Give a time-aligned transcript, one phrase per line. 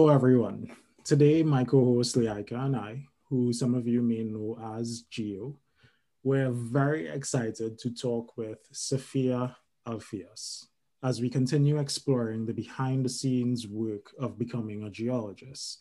[0.00, 0.74] Hello, everyone.
[1.04, 5.58] Today, my co host Liaika and I, who some of you may know as Geo,
[6.22, 9.54] we're very excited to talk with Safiya
[9.86, 10.68] Alpheus
[11.02, 15.80] as we continue exploring the behind the scenes work of becoming a geologist.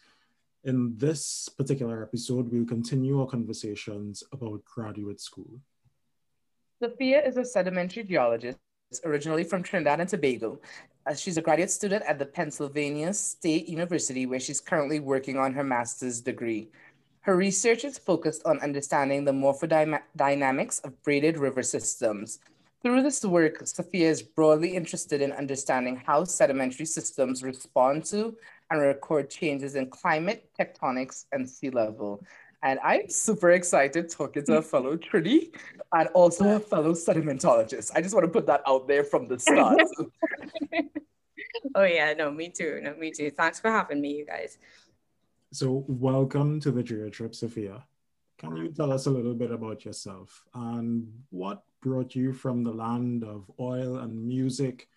[0.65, 5.61] In this particular episode, we'll continue our conversations about graduate school.
[6.83, 8.59] Safiya is a sedimentary geologist
[9.05, 10.59] originally from Trinidad and Tobago.
[11.15, 15.63] She's a graduate student at the Pennsylvania State University, where she's currently working on her
[15.63, 16.69] master's degree.
[17.21, 22.39] Her research is focused on understanding the morphodynamics of braided river systems.
[22.83, 28.37] Through this work, Safiya is broadly interested in understanding how sedimentary systems respond to
[28.69, 32.23] and record changes in climate, tectonics, and sea level.
[32.61, 35.55] And I'm super excited talking to a fellow Trini
[35.93, 37.91] and also a fellow sedimentologist.
[37.95, 39.79] I just want to put that out there from the start.
[41.75, 42.81] oh yeah, no, me too.
[42.83, 43.31] No, me too.
[43.31, 44.57] Thanks for having me, you guys.
[45.53, 47.81] So, welcome to the Geo Trip, Safiya.
[48.37, 52.71] Can you tell us a little bit about yourself and what brought you from the
[52.71, 54.87] land of oil and music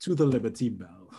[0.00, 1.10] to the Liberty Bell?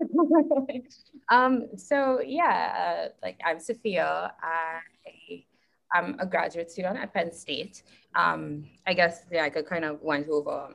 [1.30, 4.30] um, so yeah, uh, like I'm Safiya.
[4.42, 5.44] I
[5.94, 7.82] am a graduate student at Penn State.
[8.14, 10.74] Um, I guess yeah, I could kind of went over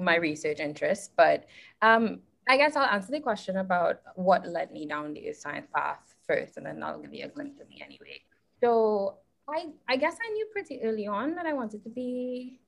[0.00, 1.46] my research interests, but
[1.82, 6.14] um, I guess I'll answer the question about what led me down the science path
[6.26, 8.20] first, and then I'll give you a glimpse of me anyway.
[8.60, 12.60] So I, I guess I knew pretty early on that I wanted to be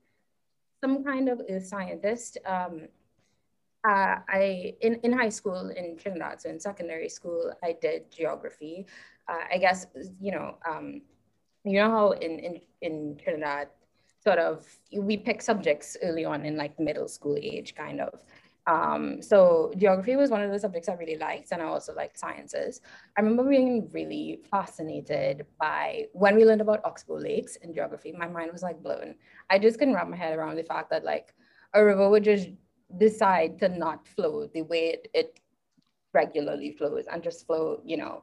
[0.82, 2.38] some kind of a scientist.
[2.46, 2.88] Um,
[3.86, 8.86] uh, I in, in high school in Trinidad, so in secondary school, I did geography.
[9.28, 9.86] Uh, I guess
[10.20, 11.02] you know, um,
[11.64, 13.68] you know how in, in in Trinidad,
[14.22, 18.24] sort of we pick subjects early on in like middle school age, kind of.
[18.68, 22.18] Um, so geography was one of the subjects I really liked, and I also liked
[22.18, 22.80] sciences.
[23.16, 28.10] I remember being really fascinated by when we learned about Oxbow Lakes in geography.
[28.10, 29.14] My mind was like blown.
[29.48, 31.34] I just couldn't wrap my head around the fact that like
[31.74, 32.48] a river would just
[32.98, 35.40] decide to not flow the way it, it
[36.12, 38.22] regularly flows and just flow, you know,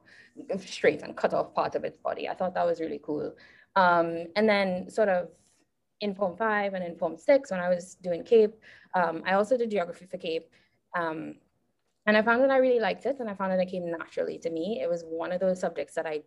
[0.58, 2.28] straight and cut off part of its body.
[2.28, 3.34] I thought that was really cool.
[3.76, 5.28] Um, and then sort of
[6.00, 8.54] in Form 5 and in Form 6 when I was doing CAPE,
[8.94, 10.48] um, I also did geography for CAPE.
[10.98, 11.36] Um,
[12.06, 14.38] and I found that I really liked it and I found that it came naturally
[14.38, 14.80] to me.
[14.82, 16.22] It was one of those subjects that I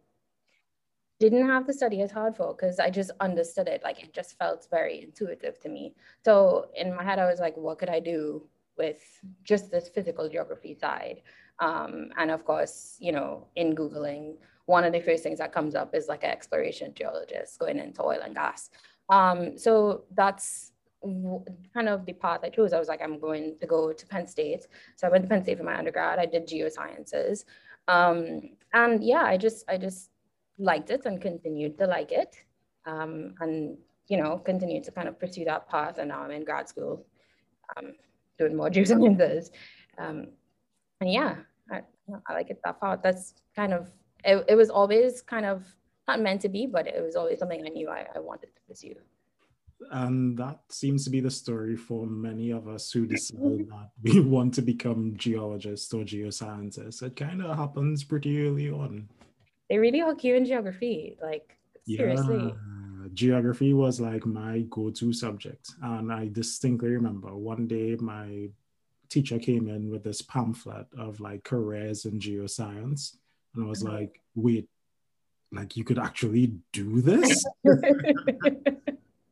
[1.19, 3.81] didn't have to study as hard for because I just understood it.
[3.83, 5.95] Like it just felt very intuitive to me.
[6.23, 8.44] So in my head, I was like, what could I do
[8.78, 9.01] with
[9.44, 11.22] just this physical geography side?
[11.59, 14.35] Um, and of course, you know, in Googling,
[14.67, 18.03] one of the first things that comes up is like an exploration geologist going into
[18.03, 18.69] oil and gas.
[19.09, 22.73] Um, so that's kind of the path I chose.
[22.73, 24.67] I was like, I'm going to go to Penn State.
[24.97, 26.19] So I went to Penn State for my undergrad.
[26.19, 27.45] I did geosciences.
[27.88, 28.41] Um,
[28.73, 30.11] and yeah, I just, I just
[30.57, 32.35] liked it and continued to like it.
[32.85, 35.97] Um, and, you know, continued to kind of pursue that path.
[35.97, 37.06] And now I'm in grad school
[37.75, 37.94] um,
[38.38, 39.51] doing more geosciences.
[39.97, 40.28] Um,
[41.01, 41.35] and yeah,
[41.72, 41.81] I,
[42.28, 43.00] I like it that far.
[43.01, 43.90] That's kind of,
[44.23, 45.66] it, it was always kind of
[46.07, 48.62] not meant to be, but it was always something I knew I, I wanted to
[48.67, 48.96] pursue.
[49.91, 54.19] And that seems to be the story for many of us who decide that we
[54.22, 57.03] want to become geologists or geoscientists.
[57.03, 59.09] It kind of happens pretty early on.
[59.69, 62.38] They really hook you in geography, like seriously.
[62.38, 68.50] Yeah, geography was like my go-to subject, and I distinctly remember one day my
[69.09, 73.17] teacher came in with this pamphlet of like careers in geoscience,
[73.55, 73.95] and I was mm-hmm.
[73.95, 74.69] like, "Wait,
[75.51, 77.45] like you could actually do this?"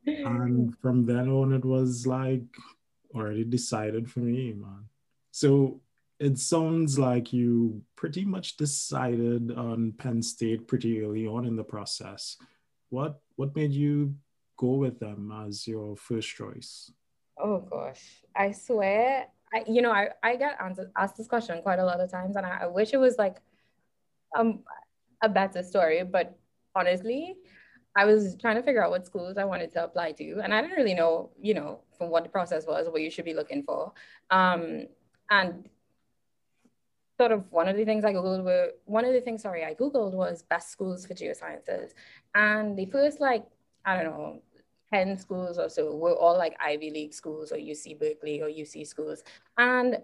[0.06, 2.42] and from then on it was like
[3.14, 4.84] already decided for me man
[5.30, 5.80] so
[6.18, 11.64] it sounds like you pretty much decided on penn state pretty early on in the
[11.64, 12.36] process.
[12.88, 14.14] What what made you
[14.56, 16.90] go with them as your first choice?
[17.38, 18.24] Oh gosh.
[18.34, 20.58] I swear I, you know i i get
[20.96, 23.36] asked this question quite a lot of times and I, I wish it was like
[24.36, 24.64] um
[25.22, 26.36] a better story but
[26.74, 27.36] honestly
[27.96, 30.60] I was trying to figure out what schools I wanted to apply to, and I
[30.60, 33.62] didn't really know, you know, from what the process was, what you should be looking
[33.62, 33.94] for.
[34.30, 34.88] Um,
[35.30, 35.66] and
[37.18, 39.74] sort of one of the things I Googled were, one of the things, sorry, I
[39.74, 41.90] Googled was best schools for geosciences.
[42.34, 43.44] And the first, like,
[43.84, 44.42] I don't know,
[44.92, 48.86] 10 schools or so were all like Ivy League schools or UC Berkeley or UC
[48.86, 49.22] schools.
[49.58, 49.98] And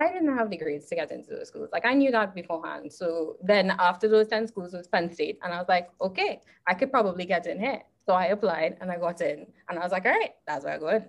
[0.00, 1.70] I didn't have the grades to get into those schools.
[1.72, 2.92] Like I knew that beforehand.
[2.92, 5.38] So then after those 10 schools was Penn State.
[5.42, 7.82] And I was like, okay, I could probably get in here.
[8.04, 9.46] So I applied and I got in.
[9.68, 11.00] And I was like, all right, that's where I go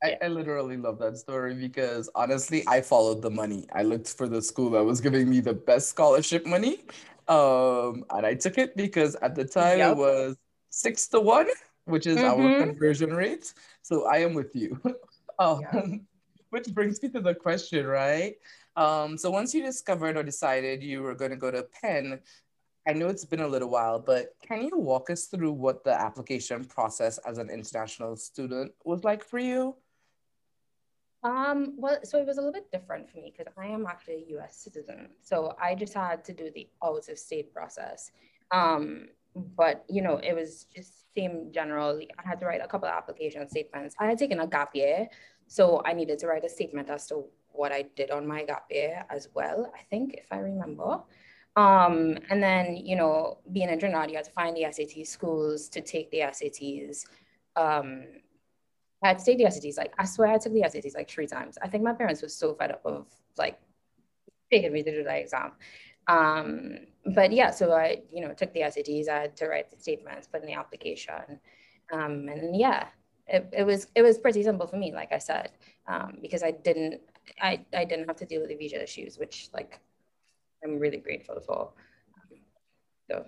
[0.03, 3.67] I, I, literally love that story because honestly, I followed the money.
[3.73, 6.85] I looked for the school that was giving me the best scholarship money.
[7.29, 9.93] Um, and I took it because at the time yep.
[9.93, 10.37] it was
[10.71, 11.49] six to one,
[11.85, 12.43] which is mm-hmm.
[12.43, 13.53] our conversion rate.
[13.83, 14.81] So I am with you.
[15.39, 15.83] um, yeah.
[16.49, 18.37] Which brings me to the question, right?
[18.77, 22.21] Um, so once you discovered or decided you were going to go to Penn,
[22.89, 25.93] I know it's been a little while, but can you walk us through what the
[25.93, 29.77] application process as an international student was like for you?
[31.23, 34.25] Um, well, so it was a little bit different for me because I am actually
[34.27, 35.11] a US citizen.
[35.23, 38.11] So I just had to do the out of state process.
[38.51, 42.01] Um, but you know, it was just same general.
[42.19, 43.95] I had to write a couple of application statements.
[43.99, 45.09] I had taken a gap year,
[45.47, 48.67] so I needed to write a statement as to what I did on my gap
[48.71, 51.01] year as well, I think, if I remember.
[51.57, 55.69] Um, and then, you know, being in Trinidad, you had to find the SAT schools
[55.71, 57.07] to take the SATs.
[57.57, 58.05] Um,
[59.03, 59.79] I had to take the SATs.
[59.79, 61.57] Like, I swear I took the SATs like three times.
[61.63, 63.07] I think my parents were so fed up of
[63.39, 63.59] like
[64.51, 65.53] taking me to do that exam.
[66.07, 66.79] Um,
[67.15, 69.09] but yeah, so I, you know, took the SATs.
[69.09, 71.41] I had to write the statements, put in the application.
[71.93, 72.89] Um, and yeah,
[73.27, 75.53] it, it was it was pretty simple for me, like I said,
[75.87, 77.01] um, because I didn't
[77.41, 79.79] I, I didn't have to deal with the visa issues, which like
[80.65, 81.73] I'm really grateful for.
[83.11, 83.25] So,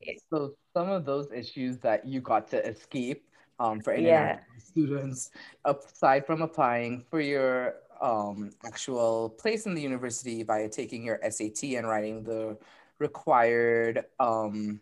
[0.00, 0.14] yeah.
[0.30, 4.62] so some of those issues that you got to escape um, for international yeah.
[4.62, 5.30] students,
[5.64, 11.64] aside from applying for your um, actual place in the university via taking your SAT
[11.74, 12.56] and writing the
[12.98, 14.80] required um,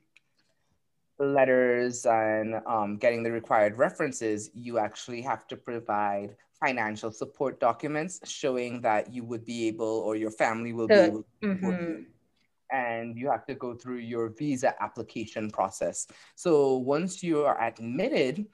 [1.19, 8.21] letters and um, getting the required references, you actually have to provide financial support documents
[8.25, 11.67] showing that you would be able or your family will be able to mm-hmm.
[11.67, 12.07] support you.
[12.73, 16.09] And you have to go through your visa application process.
[16.35, 18.47] So once you are admitted,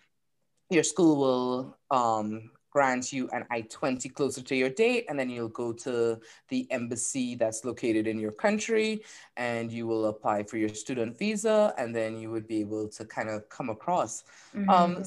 [0.71, 5.49] your school will um, grant you an I-20 closer to your date, and then you'll
[5.49, 6.19] go to
[6.49, 9.03] the embassy that's located in your country,
[9.37, 13.05] and you will apply for your student visa, and then you would be able to
[13.05, 14.25] kind of come across.
[14.57, 14.71] Mm-hmm.
[14.71, 15.05] Um,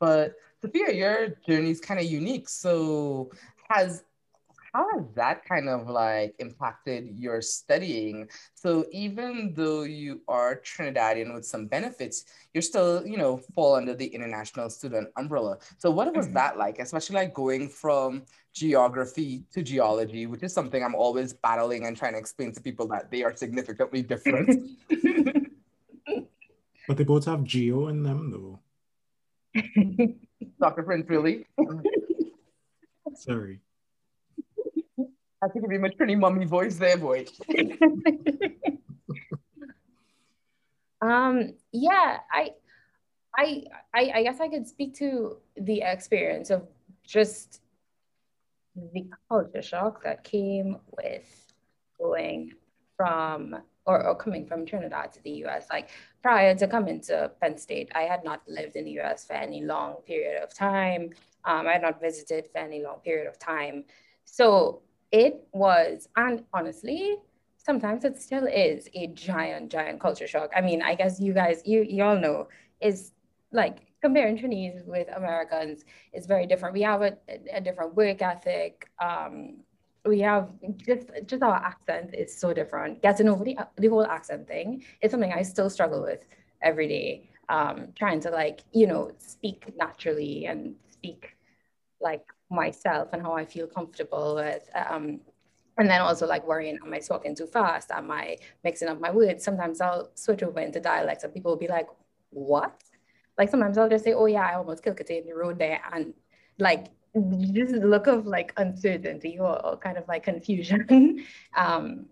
[0.00, 2.48] but Safiya, your journey is kind of unique.
[2.48, 3.30] So
[3.70, 4.02] has
[4.78, 8.28] how has that kind of like impacted your studying?
[8.54, 13.92] So even though you are Trinidadian with some benefits, you're still, you know, fall under
[13.92, 15.58] the international student umbrella.
[15.78, 16.34] So what was mm-hmm.
[16.34, 18.22] that like, especially like going from
[18.54, 22.86] geography to geology, which is something I'm always battling and trying to explain to people
[22.88, 24.78] that they are significantly different.
[26.86, 28.60] but they both have geo in them though.
[30.60, 30.84] Dr.
[30.84, 31.46] Prince, really?
[33.14, 33.58] Sorry.
[35.40, 37.26] I think it'd be my pretty mummy voice there, boy.
[41.00, 42.50] um, yeah, I,
[43.36, 43.64] I,
[43.94, 46.66] I, I guess I could speak to the experience of
[47.04, 47.60] just
[48.74, 51.52] the culture shock that came with
[51.98, 52.52] going
[52.96, 53.56] from
[53.86, 55.66] or, or coming from Trinidad to the US.
[55.70, 59.34] Like prior to coming to Penn State, I had not lived in the US for
[59.34, 61.10] any long period of time.
[61.44, 63.84] Um, I had not visited for any long period of time.
[64.24, 64.82] So
[65.12, 67.16] it was, and honestly,
[67.56, 70.50] sometimes it still is a giant, giant culture shock.
[70.54, 72.48] I mean, I guess you guys, you you all know,
[72.80, 73.12] is
[73.52, 76.74] like comparing Chinese with Americans is very different.
[76.74, 77.16] We have a,
[77.52, 78.90] a different work ethic.
[79.02, 79.58] Um,
[80.04, 83.02] we have just just our accent is so different.
[83.02, 86.24] Getting over the the whole accent thing is something I still struggle with
[86.62, 87.30] every day.
[87.50, 91.36] Um, trying to like you know speak naturally and speak
[92.00, 94.68] like myself and how I feel comfortable with.
[94.74, 95.20] Um,
[95.78, 97.90] and then also like worrying, am I talking too fast?
[97.92, 99.44] Am I mixing up my words?
[99.44, 101.86] Sometimes I'll switch over into dialects and people will be like,
[102.30, 102.82] what?
[103.38, 105.80] Like sometimes I'll just say, oh yeah, I almost killed Kate in the road there.
[105.92, 106.14] And
[106.58, 111.24] like this look of like uncertainty or, or kind of like confusion
[111.56, 112.06] um,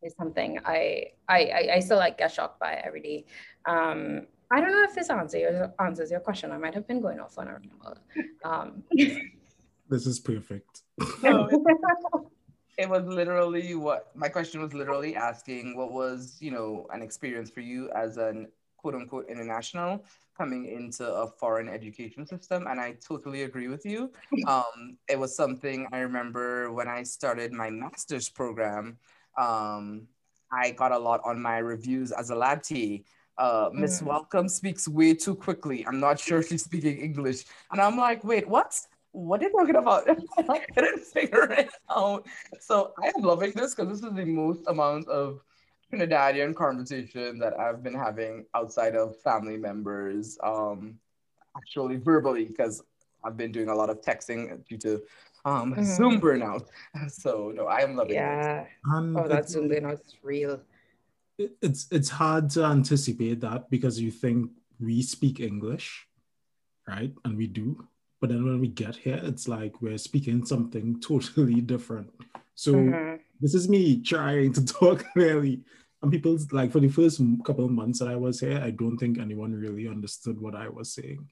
[0.00, 3.24] is something I, I, I still like get shocked by every day.
[3.66, 6.52] Um, I don't know if this answer your, answers your question.
[6.52, 7.98] I might have been going off on a ramble.
[8.44, 8.84] Um,
[9.92, 10.82] this is perfect.
[12.78, 17.50] it was literally what my question was literally asking what was you know an experience
[17.50, 20.02] for you as an quote unquote international
[20.36, 24.10] coming into a foreign education system and i totally agree with you
[24.48, 28.96] um, it was something i remember when i started my master's program
[29.36, 30.08] um,
[30.50, 32.62] i got a lot on my reviews as a lab.
[33.38, 34.06] Uh, Miss mm.
[34.06, 35.86] Welcome speaks way too quickly.
[35.86, 37.44] I'm not sure she's speaking English.
[37.70, 38.78] And I'm like, wait, what?
[39.12, 40.08] What are you talking about?
[40.48, 42.26] I couldn't figure it out.
[42.60, 45.40] So I am loving this because this is the most amount of
[45.92, 50.98] Trinidadian conversation that I've been having outside of family members, um,
[51.56, 52.82] actually verbally, because
[53.22, 55.02] I've been doing a lot of texting due to
[55.44, 55.84] um, mm-hmm.
[55.84, 56.66] Zoom burnout.
[57.08, 58.62] So no, I am loving yeah.
[58.62, 58.68] it.
[58.86, 59.12] Yeah.
[59.16, 60.60] Oh, that Zoom burnout is real.
[61.38, 64.50] It's it's hard to anticipate that because you think
[64.80, 66.06] we speak English,
[66.86, 67.12] right?
[67.24, 67.88] And we do.
[68.22, 72.08] But then when we get here, it's like we're speaking something totally different.
[72.54, 73.16] So mm-hmm.
[73.40, 75.62] this is me trying to talk clearly.
[76.00, 78.96] And people like for the first couple of months that I was here, I don't
[78.96, 81.28] think anyone really understood what I was saying.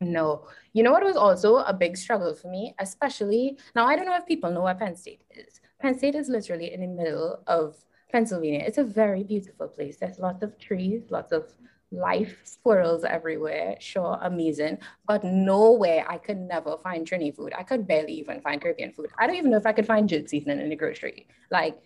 [0.00, 0.46] No.
[0.72, 4.16] You know what was also a big struggle for me, especially now I don't know
[4.16, 5.60] if people know where Penn State is.
[5.80, 7.76] Penn State is literally in the middle of
[8.12, 8.62] Pennsylvania.
[8.64, 9.96] It's a very beautiful place.
[9.96, 11.52] There's lots of trees, lots of
[11.92, 13.76] life, squirrels everywhere.
[13.80, 14.78] Sure, amazing.
[15.06, 17.52] But nowhere I could never find Trini food.
[17.56, 19.10] I could barely even find Caribbean food.
[19.18, 21.26] I don't even know if I could find jerk seasoning in the grocery.
[21.50, 21.78] Like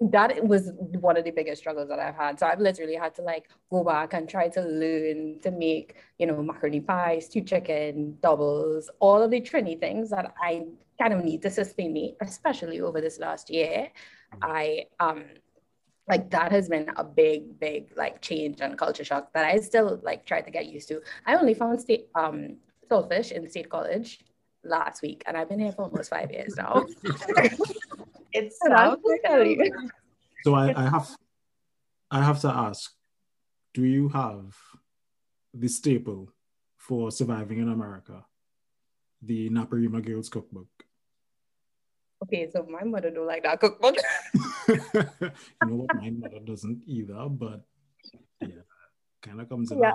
[0.00, 2.38] that was one of the biggest struggles that I've had.
[2.38, 6.26] So I've literally had to like go back and try to learn to make, you
[6.26, 10.66] know, macaroni pie, stewed chicken, doubles, all of the Trini things that I
[11.00, 13.90] kind of need to sustain me, especially over this last year.
[14.42, 15.24] I um
[16.08, 20.00] like that has been a big, big like change and culture shock that I still
[20.02, 21.00] like try to get used to.
[21.26, 22.56] I only found state um
[22.90, 24.20] saltfish in state college
[24.62, 26.86] last week and I've been here for almost five years now.
[28.32, 28.68] It's so
[30.44, 31.08] So I, I have
[32.10, 32.92] I have to ask,
[33.72, 34.54] do you have
[35.54, 36.28] the staple
[36.76, 38.26] for surviving in America?
[39.22, 40.75] The Naparima Girls Cookbook.
[42.22, 43.96] Okay, so my mother don't like that cookbook.
[44.68, 44.80] you
[45.62, 45.94] know what?
[45.96, 47.62] My mother doesn't either, but
[48.40, 48.64] yeah,
[49.22, 49.78] kind of comes in.
[49.78, 49.92] Yeah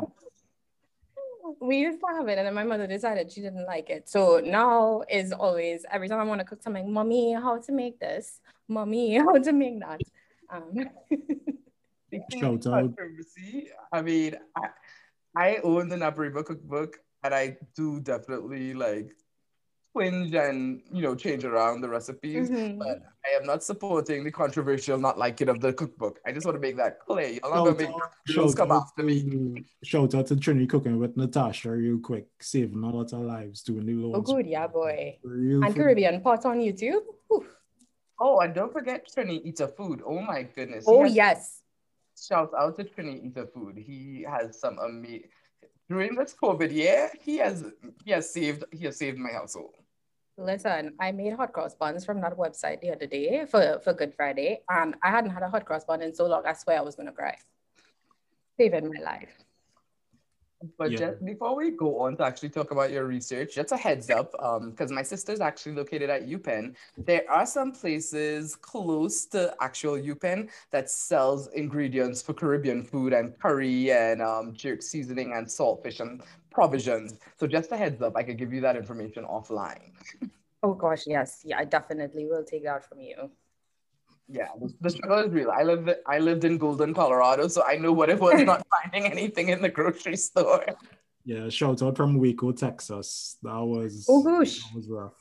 [1.60, 4.10] we used to have it, and then my mother decided she didn't like it.
[4.10, 8.00] So now is always every time I want to cook something, mommy, how to make
[8.00, 8.40] this?
[8.68, 10.02] Mommy, how to make that?
[10.50, 10.90] Um.
[12.40, 12.94] Shout out.
[13.94, 14.68] I mean, I,
[15.36, 19.14] I own the Naparima cookbook, and I do definitely like
[19.92, 22.78] twinge and you know change around the recipes mm-hmm.
[22.78, 26.20] but i am not supporting the controversial not liking of the cookbook.
[26.26, 27.40] I just want to make that clear.
[27.44, 29.66] I'm not gonna make girls come after me.
[29.84, 32.28] Shout out to trinity cooking with natasha real quick.
[32.40, 34.30] Saving a lot of lives doing the loads.
[34.30, 35.18] oh good yeah boy.
[35.24, 35.82] Real and food.
[35.82, 37.02] caribbean pot on youtube?
[37.34, 37.46] Oof.
[38.20, 40.02] oh and don't forget trini eats a food.
[40.06, 40.86] Oh my goodness.
[40.88, 41.62] Oh yes.
[42.20, 43.78] Shout out to trini eats a food.
[43.78, 45.30] He has some amazing
[45.92, 47.66] during this COVID year, he has
[48.06, 49.76] he has saved he has saved my household.
[50.38, 54.14] Listen, I made hot cross buns from that website the other day for, for Good
[54.16, 56.82] Friday, and I hadn't had a hot cross bun in so long, I swear I
[56.82, 57.38] was to cry.
[58.58, 59.30] Saving my life.
[60.78, 60.98] But yeah.
[60.98, 64.34] just before we go on to actually talk about your research, just a heads up,
[64.40, 66.76] Um, because um, my sister's actually located at UPenn.
[66.98, 73.38] There are some places close to actual UPenn that sells ingredients for Caribbean food and
[73.40, 77.16] curry and um, jerk seasoning and saltfish and provisions.
[77.40, 79.92] So just a heads up, I could give you that information offline.
[80.64, 83.32] Oh gosh, yes, yeah, I definitely will take that from you.
[84.32, 85.52] Yeah, the, the struggle is real.
[85.52, 89.12] I live I lived in Golden, Colorado, so I know what it was not finding
[89.12, 90.66] anything in the grocery store.
[91.26, 93.38] Yeah, shout out from Waco, Texas.
[93.44, 95.18] That was oh gosh, that was rough.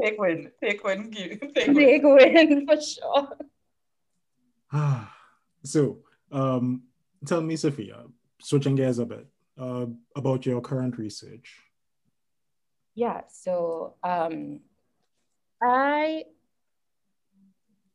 [0.00, 3.28] Take win, take win, take win, take win for sure.
[5.64, 5.98] so,
[6.32, 6.82] um,
[7.24, 8.10] tell me, Safiya,
[8.40, 9.26] switching gears a bit
[9.58, 9.86] uh,
[10.16, 11.60] about your current research.
[12.94, 14.60] Yeah, so um,
[15.62, 16.24] I,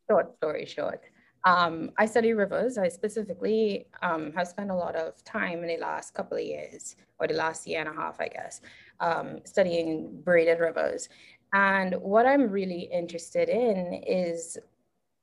[0.09, 1.01] short story short,
[1.45, 2.77] um, I study rivers.
[2.77, 6.95] I specifically um, have spent a lot of time in the last couple of years,
[7.19, 8.61] or the last year and a half, I guess,
[8.99, 11.07] um, studying braided rivers.
[11.53, 14.57] And what I'm really interested in is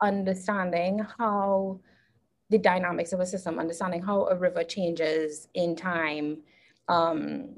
[0.00, 1.81] understanding how
[2.50, 6.38] the dynamics of a system, understanding how a river changes in time,
[6.88, 7.57] um,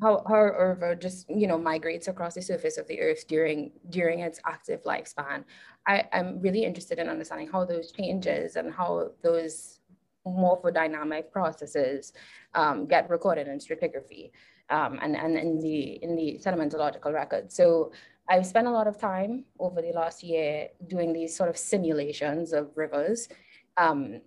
[0.00, 3.72] how, how a river just you know migrates across the surface of the earth during
[3.90, 5.44] during its active lifespan.
[5.86, 9.80] I, I'm really interested in understanding how those changes and how those
[10.26, 12.12] morphodynamic processes
[12.54, 14.30] um, get recorded in stratigraphy
[14.70, 17.52] um, and, and in the in the sedimentological record.
[17.52, 17.92] So
[18.28, 22.52] I've spent a lot of time over the last year doing these sort of simulations
[22.52, 23.28] of rivers
[23.76, 24.20] um,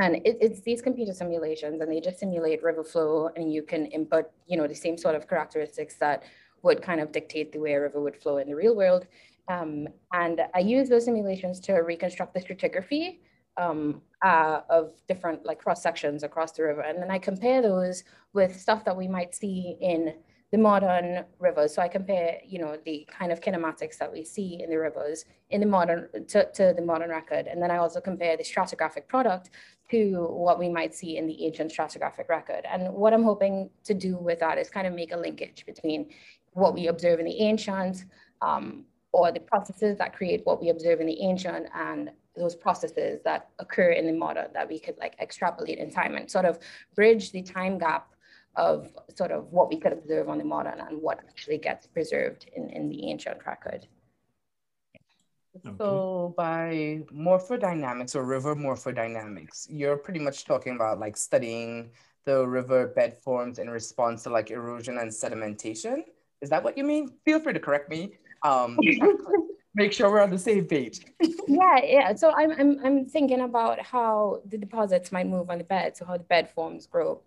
[0.00, 3.84] and it, it's these computer simulations and they just simulate river flow and you can
[3.86, 6.22] input, you know, the same sort of characteristics that
[6.62, 9.06] would kind of dictate the way a river would flow in the real world.
[9.48, 13.18] Um, and I use those simulations to reconstruct the stratigraphy
[13.58, 16.80] um, uh, of different like cross sections across the river.
[16.80, 20.14] And then I compare those with stuff that we might see in
[20.52, 21.74] the modern rivers.
[21.74, 25.24] So I compare, you know, the kind of kinematics that we see in the rivers
[25.50, 27.46] in the modern to, to the modern record.
[27.46, 29.50] And then I also compare the stratigraphic product
[29.90, 32.64] to what we might see in the ancient stratigraphic record.
[32.68, 36.10] And what I'm hoping to do with that is kind of make a linkage between
[36.52, 38.04] what we observe in the ancient
[38.42, 43.20] um, or the processes that create what we observe in the ancient and those processes
[43.24, 46.58] that occur in the modern that we could like extrapolate in time and sort of
[46.94, 48.09] bridge the time gap
[48.56, 52.46] of sort of what we could observe on the modern and what actually gets preserved
[52.56, 53.86] in, in the ancient record.
[55.56, 55.74] Okay.
[55.78, 61.90] So by morphodynamics or river morphodynamics, you're pretty much talking about like studying
[62.24, 66.04] the river bed forms in response to like erosion and sedimentation.
[66.40, 67.10] Is that what you mean?
[67.24, 68.14] Feel free to correct me.
[68.42, 68.78] Um,
[69.74, 71.00] make sure we're on the same page.
[71.48, 72.14] yeah, yeah.
[72.14, 75.96] So I'm, I'm, I'm thinking about how the deposits might move on the bed.
[75.96, 77.22] So how the bed forms grow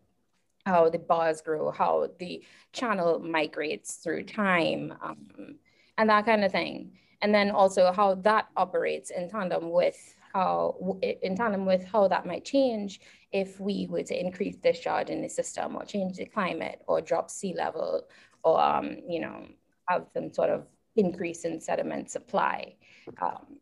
[0.66, 5.56] how the bars grow, how the channel migrates through time, um,
[5.98, 6.94] and that kind of thing.
[7.22, 9.98] And then also how that operates in tandem with
[10.34, 13.00] how, in tandem with how that might change
[13.32, 17.30] if we were to increase discharge in the system or change the climate or drop
[17.30, 18.04] sea level
[18.44, 19.46] or, um, you know,
[19.88, 20.66] have some sort of
[20.96, 22.76] increase in sediment supply.
[23.22, 23.60] Um,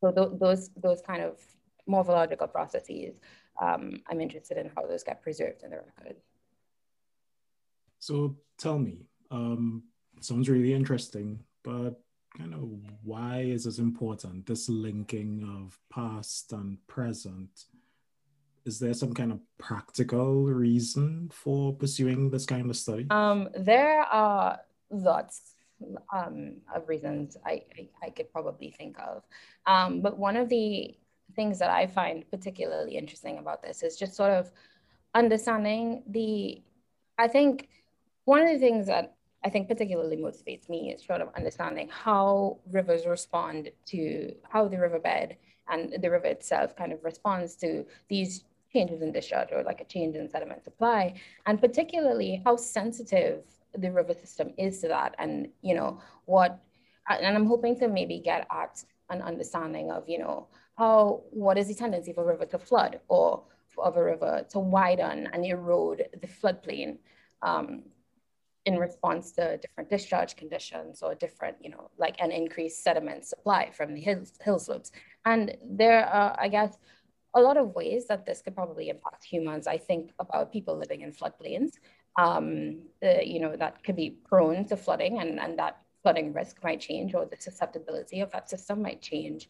[0.00, 1.38] so th those, those kind of
[1.86, 3.14] morphological processes
[3.60, 6.16] um, I'm interested in how those get preserved in the record.
[7.98, 9.84] So tell me, um,
[10.20, 12.00] sounds really interesting, but
[12.36, 12.68] kind of
[13.02, 17.66] why is this important, this linking of past and present?
[18.64, 23.06] Is there some kind of practical reason for pursuing this kind of study?
[23.10, 25.54] Um, there are lots
[26.12, 29.22] um, of reasons I, I, I, could probably think of.
[29.66, 30.96] Um, but one of the
[31.34, 34.50] things that I find particularly interesting about this is just sort of
[35.14, 36.62] understanding the,
[37.18, 37.68] I think
[38.24, 39.14] one of the things that
[39.44, 44.78] I think particularly motivates me is sort of understanding how rivers respond to how the
[44.78, 45.36] riverbed
[45.68, 49.84] and the river itself kind of responds to these changes in discharge or like a
[49.84, 51.14] change in sediment supply,
[51.46, 53.44] and particularly how sensitive
[53.76, 55.14] the river system is to that.
[55.18, 56.58] And, you know, what,
[57.08, 61.68] and I'm hoping to maybe get at an understanding of, you know, how what is
[61.68, 63.44] the tendency of a river to flood or
[63.78, 66.98] of a river to widen and erode the floodplain
[67.42, 67.82] um,
[68.66, 73.70] in response to different discharge conditions or different, you know, like an increased sediment supply
[73.70, 74.90] from the hill, hill slopes.
[75.24, 76.78] And there are, I guess,
[77.34, 79.66] a lot of ways that this could probably impact humans.
[79.66, 81.72] I think about people living in floodplains,
[82.16, 86.80] um, you know, that could be prone to flooding and, and that flooding risk might
[86.80, 89.48] change or the susceptibility of that system might change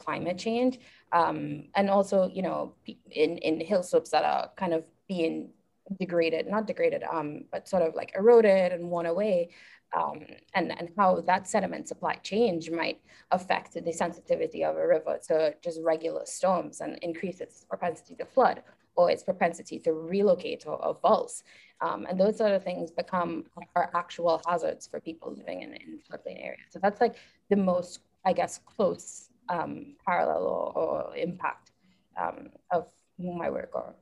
[0.00, 0.80] climate change.
[1.12, 2.74] Um, and also, you know,
[3.10, 5.50] in, in hill slopes that are kind of being
[5.98, 9.50] degraded, not degraded, um, but sort of like eroded and worn away.
[9.92, 13.00] Um, and, and how that sediment supply change might
[13.32, 18.24] affect the sensitivity of a river to just regular storms and increase its propensity to
[18.24, 18.62] flood
[18.94, 21.42] or its propensity to relocate or, or vulse.
[21.80, 25.98] Um, and those sort of things become are actual hazards for people living in, in
[26.08, 26.68] floodplain areas.
[26.70, 27.16] So that's like
[27.48, 31.72] the most, I guess, close um, parallel or, or impact
[32.16, 32.86] um, of
[33.18, 33.94] my work or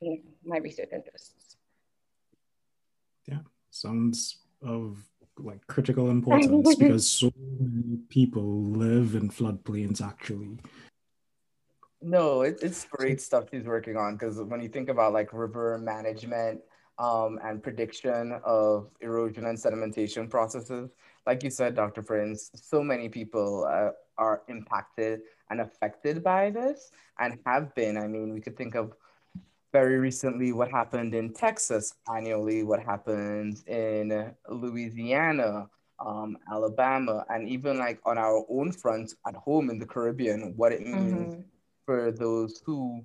[0.00, 1.56] you know, my research interests.
[3.26, 4.98] Yeah, sounds of
[5.38, 10.58] like critical importance because so many people live in floodplains actually.
[12.00, 15.78] No, it, it's great stuff he's working on because when you think about like river
[15.78, 16.60] management
[16.98, 20.90] um, and prediction of erosion and sedimentation processes,
[21.26, 22.02] like you said, Dr.
[22.02, 27.96] Prince, so many people uh, are impacted and affected by this and have been.
[27.96, 28.94] I mean, we could think of
[29.72, 37.78] very recently what happened in Texas annually, what happens in Louisiana, um, Alabama, and even
[37.78, 41.40] like on our own front at home in the Caribbean, what it means mm-hmm.
[41.86, 43.04] for those who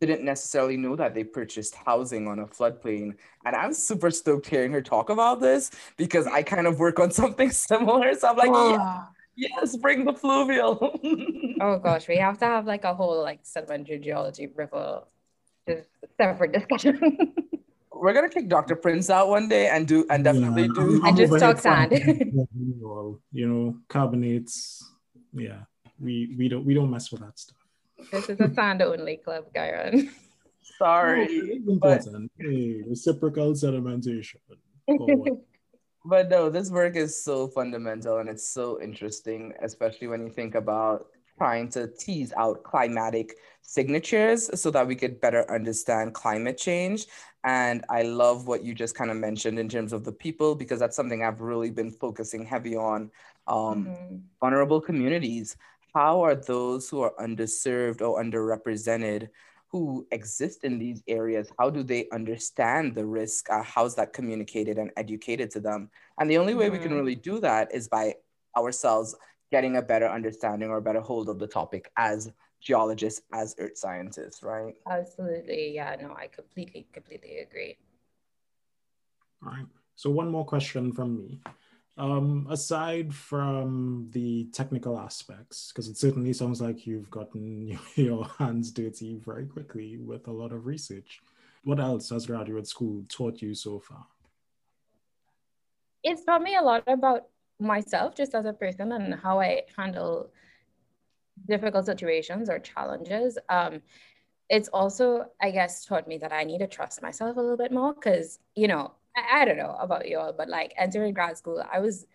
[0.00, 3.14] didn't necessarily know that they purchased housing on a floodplain.
[3.44, 7.10] And I'm super stoked hearing her talk about this because I kind of work on
[7.22, 8.14] something similar.
[8.14, 9.04] So I'm like, yeah,
[9.36, 10.78] yes, bring the fluvial.
[11.60, 15.02] oh gosh, we have to have like a whole like sedimentary geology river
[15.68, 16.98] just separate discussion.
[17.92, 18.76] We're gonna kick Dr.
[18.76, 21.92] Prince out one day and do and definitely yeah, do and just talk sand.
[23.32, 24.92] you know, carbonates.
[25.32, 25.60] Yeah,
[25.98, 27.56] we we don't we don't mess with that stuff.
[28.12, 30.10] This is a sand only club, Gyron.
[30.78, 31.62] Sorry.
[31.68, 32.04] Oh, but...
[32.38, 34.36] Hey, reciprocal sedimentation.
[36.06, 40.54] But no, this work is so fundamental and it's so interesting, especially when you think
[40.54, 47.06] about trying to tease out climatic signatures so that we could better understand climate change.
[47.44, 50.78] And I love what you just kind of mentioned in terms of the people, because
[50.78, 53.10] that's something I've really been focusing heavy on.
[53.48, 54.16] Um, mm-hmm.
[54.40, 55.56] Vulnerable communities.
[55.92, 59.28] How are those who are underserved or underrepresented
[59.68, 63.50] who exist in these areas, how do they understand the risk?
[63.50, 65.90] Uh, how's that communicated and educated to them?
[66.20, 66.72] And the only way mm-hmm.
[66.72, 66.98] we can mm-hmm.
[66.98, 68.14] really do that is by
[68.56, 69.14] ourselves
[69.50, 73.76] getting a better understanding or a better hold of the topic as geologists, as earth
[73.76, 74.74] scientists, right?
[74.88, 75.74] Absolutely.
[75.74, 77.76] Yeah, no, I completely, completely agree.
[79.44, 79.66] All right.
[79.94, 81.40] So one more question from me.
[81.98, 88.70] Um, aside from the technical aspects, because it certainly sounds like you've gotten your hands
[88.70, 91.22] dirty very quickly with a lot of research,
[91.64, 94.06] what else has graduate school taught you so far?
[96.02, 97.28] It's taught me a lot about
[97.58, 100.30] myself just as a person and how I handle
[101.48, 103.38] difficult situations or challenges.
[103.48, 103.80] Um,
[104.48, 107.72] it's also, I guess, taught me that I need to trust myself a little bit
[107.72, 111.64] more because, you know, I, I don't know about y'all, but like entering grad school,
[111.72, 112.06] I was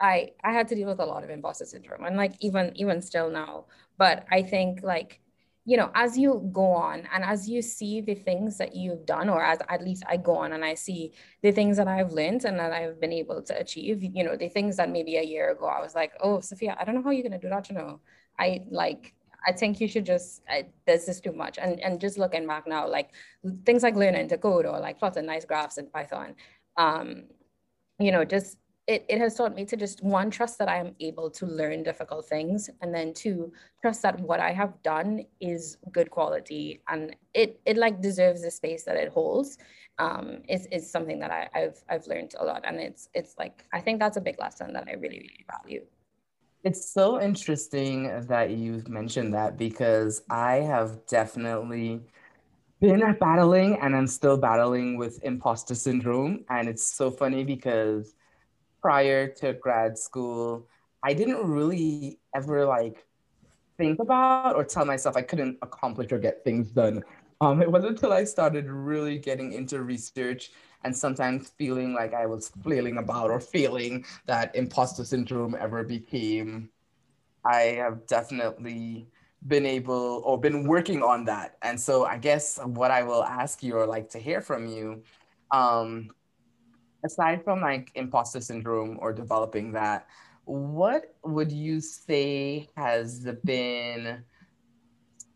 [0.00, 3.02] I I had to deal with a lot of imposter syndrome and like even even
[3.02, 3.66] still now.
[3.98, 5.20] But I think like
[5.64, 9.28] you know as you go on and as you see the things that you've done
[9.28, 12.44] or as at least i go on and i see the things that i've learned
[12.46, 15.50] and that i've been able to achieve you know the things that maybe a year
[15.52, 17.68] ago i was like oh safiya i don't know how you're going to do that
[17.68, 18.00] you know
[18.38, 19.14] i like
[19.46, 21.58] I think you should just I, this is too much.
[21.58, 23.10] And and just looking back now, like
[23.64, 26.34] things like learning to code or like plotting nice graphs in Python,
[26.76, 27.24] um,
[27.98, 30.94] you know, just it, it has taught me to just one trust that I am
[30.98, 35.76] able to learn difficult things, and then two trust that what I have done is
[35.92, 39.58] good quality and it it like deserves the space that it holds.
[39.98, 43.64] Um, is is something that I, I've I've learned a lot, and it's it's like
[43.72, 45.84] I think that's a big lesson that I really really value.
[46.64, 52.00] It's so interesting that you've mentioned that because I have definitely
[52.80, 56.44] been battling and I'm still battling with imposter syndrome.
[56.50, 58.14] And it's so funny because
[58.82, 60.66] prior to grad school,
[61.02, 63.06] I didn't really ever like
[63.76, 67.04] think about or tell myself I couldn't accomplish or get things done.
[67.40, 70.50] Um, it wasn't until I started really getting into research
[70.84, 76.70] and sometimes feeling like I was flailing about or feeling that imposter syndrome ever became,
[77.44, 79.08] I have definitely
[79.46, 81.56] been able or been working on that.
[81.62, 85.02] And so I guess what I will ask you or like to hear from you,
[85.50, 86.10] um,
[87.04, 90.06] aside from like imposter syndrome or developing that,
[90.44, 94.24] what would you say has been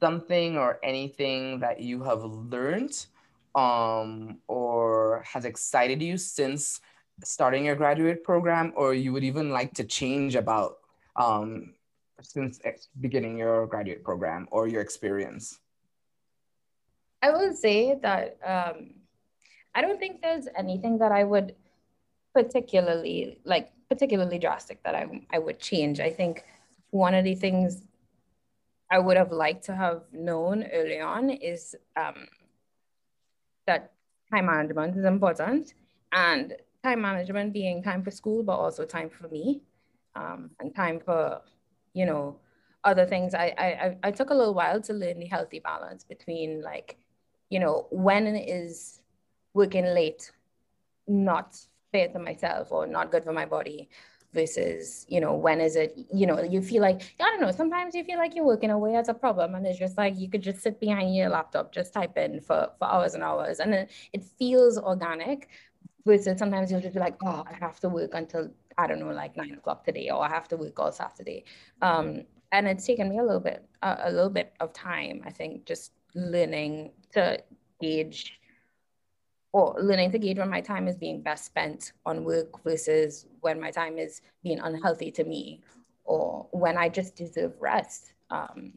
[0.00, 3.07] something or anything that you have learned
[3.55, 6.81] um, or has excited you since
[7.25, 10.79] starting your graduate program, or you would even like to change about
[11.17, 11.75] um,
[12.23, 12.61] since
[13.01, 15.59] beginning your graduate program or your experience?
[17.23, 18.95] I would say that um,
[19.75, 21.55] I don't think there's anything that I would
[22.35, 26.01] particularly like particularly drastic that I, I would change.
[26.01, 26.45] I think
[26.91, 27.83] one of the things
[28.91, 32.27] I would have liked to have known early on is um,
[33.66, 33.92] that
[34.33, 35.75] time management is important
[36.12, 39.62] and time management being time for school, but also time for me
[40.14, 41.40] um, and time for,
[41.92, 42.38] you know,
[42.85, 43.35] other things.
[43.35, 46.96] I, I, I took a little while to learn the healthy balance between like,
[47.51, 49.01] you know, when is
[49.55, 50.31] working late
[51.07, 51.59] not
[51.92, 53.88] fair to myself or not good for my body
[54.33, 57.95] versus you know when is it you know you feel like i don't know sometimes
[57.95, 60.42] you feel like you're working away as a problem and it's just like you could
[60.42, 63.87] just sit behind your laptop just type in for, for hours and hours and then
[64.12, 65.49] it feels organic
[66.07, 69.12] versus sometimes you'll just be like oh i have to work until i don't know
[69.12, 71.45] like nine o'clock today or i have to work all saturday.
[71.83, 75.31] Um, and it's taken me a little bit a, a little bit of time i
[75.31, 77.38] think just learning to
[77.81, 78.40] gauge
[79.53, 83.61] or learning to gauge when my time is being best spent on work versus when
[83.61, 85.61] my time is being unhealthy to me
[86.05, 88.15] or when I just deserve rest.
[88.31, 88.73] Um,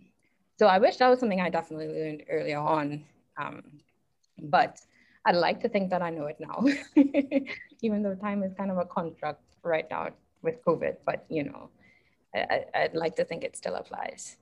[0.57, 3.05] so I wish that was something I definitely learned earlier on.
[3.37, 3.63] Um,
[4.43, 4.79] but
[5.25, 6.63] I'd like to think that I know it now,
[7.81, 10.09] even though time is kind of a construct right now
[10.41, 10.97] with COVID.
[11.05, 11.69] But, you know,
[12.35, 14.37] I, I'd like to think it still applies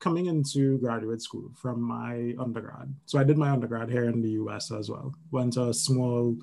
[0.00, 2.92] coming into graduate school from my undergrad.
[3.06, 5.14] So I did my undergrad here in the US as well.
[5.30, 6.36] Went to a small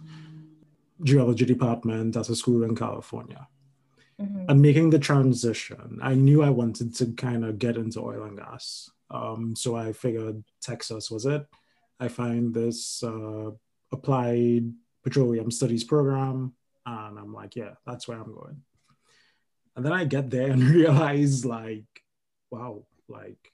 [1.03, 3.47] geology department at a school in California.
[4.21, 4.45] Mm-hmm.
[4.49, 8.37] And making the transition, I knew I wanted to kind of get into oil and
[8.37, 8.89] gas.
[9.11, 11.45] Um, so I figured Texas was it.
[11.99, 13.51] I find this uh,
[13.91, 14.71] applied
[15.03, 16.53] petroleum studies program,
[16.85, 18.61] and I'm like, yeah, that's where I'm going.
[19.75, 21.85] And then I get there and realize like
[22.51, 23.51] wow, like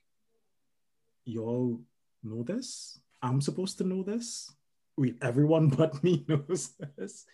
[1.26, 1.80] y'all
[2.24, 3.00] know this?
[3.22, 4.52] I'm supposed to know this?
[4.98, 7.26] we everyone but me knows this.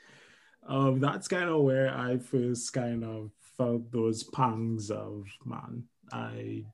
[0.68, 5.84] Um, that's kind of where I first kind of felt those pangs of man.
[6.12, 6.66] I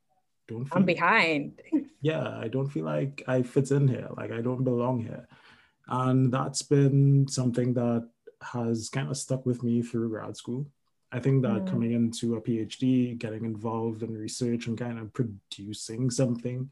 [0.47, 1.61] don't feel I'm behind.
[2.01, 4.07] yeah, I don't feel like I fit in here.
[4.15, 5.27] Like I don't belong here.
[5.87, 8.09] And that's been something that
[8.41, 10.65] has kind of stuck with me through grad school.
[11.11, 16.09] I think that coming into a PhD, getting involved in research and kind of producing
[16.09, 16.69] something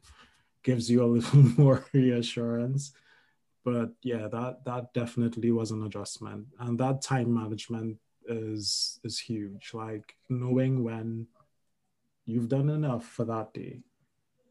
[0.62, 2.92] gives you a little more reassurance.
[3.64, 6.46] But yeah, that that definitely was an adjustment.
[6.58, 9.70] And that time management is is huge.
[9.72, 11.28] Like knowing when
[12.26, 13.80] you've done enough for that day.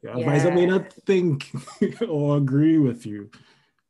[0.02, 0.20] Your yeah.
[0.20, 1.52] advisor may not think
[2.08, 3.30] or agree with you,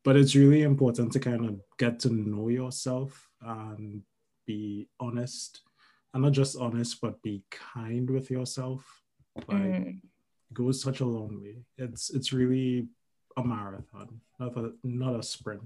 [0.03, 4.03] but it's really important to kind of get to know yourself and
[4.45, 5.62] be honest
[6.13, 9.04] and not just honest but be kind with yourself.
[9.47, 9.99] Like mm.
[10.54, 11.65] goes such a long way.
[11.78, 12.88] It's it's really
[13.36, 15.62] a marathon not a not a sprint.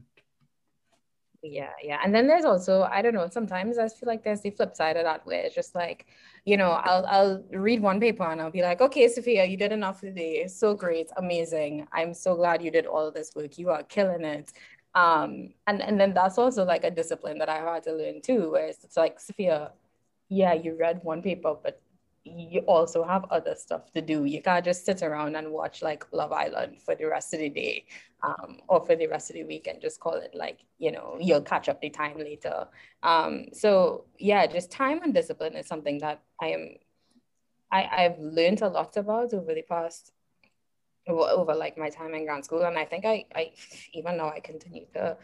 [1.44, 2.00] Yeah yeah.
[2.04, 4.98] And then there's also i don't know sometimes i feel like there's the flip side
[4.98, 6.08] of that where it's just like
[6.46, 9.72] you know i'll i'll read one paper and i'll be like okay safiya you did
[9.72, 10.48] enough today.
[10.48, 11.10] So great.
[11.18, 11.88] Amazing.
[11.92, 13.58] I'm so glad you did all this work.
[13.58, 14.52] You are killing it.
[14.96, 18.52] Um and and then that's also like a discipline that i had to learn too
[18.52, 19.72] where it's, it's like safiya
[20.30, 21.82] yeah you read one paper but
[22.36, 24.26] you also have other stuff to do.
[24.26, 27.50] You can't just sit around and watch like Love Island for the rest of the
[27.50, 27.86] day
[28.24, 31.18] um, or for the rest of the week and just call it like, you know,
[31.20, 32.68] you'll catch up the time later.
[33.04, 36.76] Um, so yeah, just time and discipline is something that I am,
[37.72, 40.12] I, I've learned a lot about over the past,
[41.08, 42.64] over, like my time in grad school.
[42.64, 43.52] And I think I, I,
[43.94, 45.18] even now I continue to,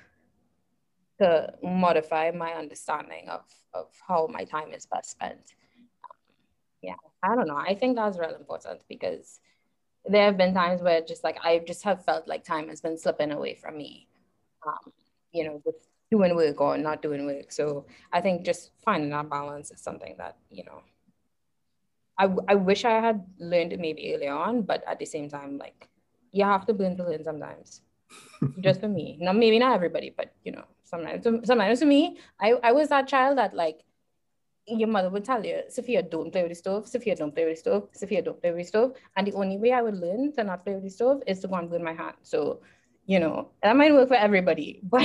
[1.23, 5.55] to modify my understanding of, of how my time is best spent.
[6.81, 7.55] Yeah i don't know.
[7.55, 9.39] I think that's really important because
[10.05, 12.97] there have been times where just like i just have felt like time has been
[12.97, 14.07] slipping away from me
[14.67, 14.91] um,
[15.31, 15.75] you know with
[16.11, 17.51] doing work or not doing work.
[17.51, 20.81] So i think just finding that balance is something that you know
[22.17, 25.57] I, I wish i had learned it maybe early on but at the same time
[25.57, 25.87] like
[26.31, 27.81] you have to learn to learn sometimes.
[28.59, 29.17] Just for me.
[29.21, 33.07] Not maybe not everybody but you know sometimes sometimes for me I, I was that
[33.07, 33.83] child that like
[34.67, 36.85] your mother would tell you, Safiya, don't play with the stove.
[36.85, 37.89] Safiya, don't play with the stove.
[37.91, 38.93] Safiya, don't play with the stove.
[39.15, 41.47] And the only way I would learn to not play with the stove is to
[41.47, 42.15] go and burn my hand.
[42.21, 42.61] So,
[43.05, 45.03] you know, that might work for everybody, but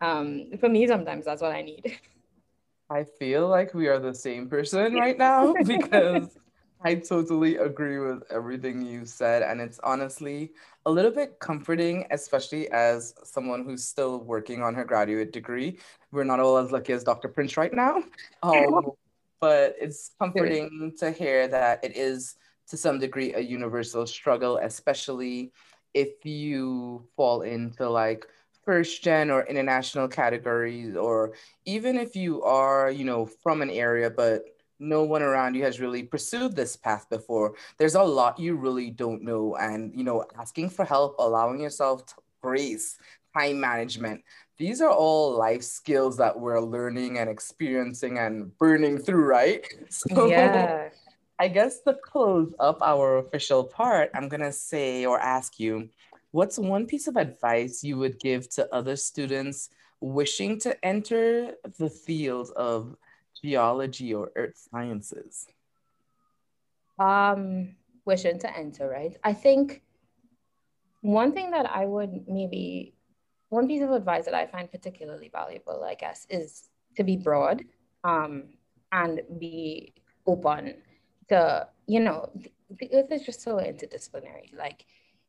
[0.00, 1.98] um, for me, sometimes that's what I need.
[2.90, 6.36] I feel like we are the same person right now because
[6.82, 9.42] I totally agree with everything you said.
[9.42, 10.52] And it's honestly
[10.84, 15.78] a little bit comforting, especially as someone who's still working on her graduate degree.
[16.12, 17.28] We're not all as lucky as Dr.
[17.28, 18.02] Prince right now.
[18.42, 18.92] Um,
[19.40, 22.36] but it's comforting to hear that it is
[22.68, 25.52] to some degree a universal struggle, especially
[25.94, 28.26] if you fall into like
[28.64, 31.32] first gen or international categories, or
[31.64, 35.80] even if you are, you know, from an area, but no one around you has
[35.80, 37.54] really pursued this path before.
[37.78, 42.02] There's a lot you really don't know and you know asking for help allowing yourself
[42.42, 42.98] grace
[43.36, 44.22] time management
[44.58, 49.66] these are all life skills that we're learning and experiencing and burning through right?
[49.90, 50.88] So yeah.
[51.38, 55.90] I guess to close up our official part i'm going to say or ask you
[56.30, 59.68] what's one piece of advice you would give to other students
[60.00, 62.96] wishing to enter the field of
[63.42, 65.46] geology or earth sciences?
[66.98, 69.16] Um, wishing to enter, right?
[69.24, 69.82] I think
[71.00, 72.94] one thing that I would maybe,
[73.48, 77.64] one piece of advice that I find particularly valuable, I guess, is to be broad
[78.04, 78.44] um,
[78.92, 79.94] and be
[80.26, 80.74] open
[81.28, 82.30] to, you know,
[82.70, 84.56] the earth is just so interdisciplinary.
[84.56, 84.86] Like,